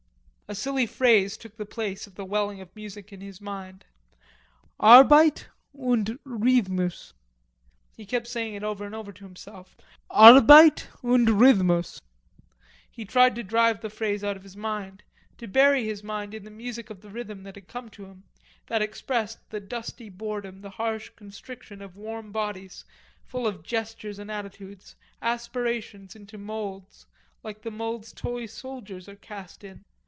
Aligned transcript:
A 0.47 0.53
silly 0.55 0.85
phrase 0.85 1.37
took 1.37 1.55
the 1.55 1.65
place 1.65 2.07
of 2.07 2.15
the 2.15 2.25
welling 2.25 2.59
of 2.59 2.75
music 2.75 3.13
in 3.13 3.21
his 3.21 3.39
mind: 3.39 3.85
"Arbeit 4.81 5.45
und 5.73 6.19
Rhythmus." 6.25 7.13
He 7.95 8.05
kept 8.05 8.27
saying 8.27 8.55
it 8.55 8.61
over 8.61 8.83
and 8.85 8.93
over 8.93 9.13
to 9.13 9.23
himself: 9.23 9.77
"Arbeit 10.09 10.87
und 11.01 11.29
Rhythmus." 11.39 12.01
He 12.91 13.05
tried 13.05 13.33
to 13.35 13.43
drive 13.43 13.79
the 13.79 13.89
phrase 13.89 14.25
out 14.25 14.35
of 14.35 14.43
his 14.43 14.57
mind, 14.57 15.03
to 15.37 15.47
bury 15.47 15.85
his 15.85 16.03
mind 16.03 16.33
in 16.33 16.43
the 16.43 16.51
music 16.51 16.89
of 16.89 16.99
the 16.99 17.09
rhythm 17.11 17.43
that 17.43 17.55
had 17.55 17.69
come 17.69 17.87
to 17.91 18.03
him, 18.07 18.23
that 18.67 18.81
expressed 18.81 19.51
the 19.51 19.61
dusty 19.61 20.09
boredom, 20.09 20.59
the 20.59 20.71
harsh 20.71 21.11
constriction 21.15 21.81
of 21.81 21.95
warm 21.95 22.33
bodies 22.33 22.83
full 23.23 23.47
of 23.47 23.63
gestures 23.63 24.19
and 24.19 24.29
attitudes 24.29 24.97
and 25.21 25.29
aspirations 25.29 26.13
into 26.13 26.37
moulds, 26.37 27.05
like 27.41 27.61
the 27.61 27.71
moulds 27.71 28.11
toy 28.11 28.45
soldiers 28.45 29.07
are 29.07 29.15
cast 29.15 29.63
in. 29.63 29.85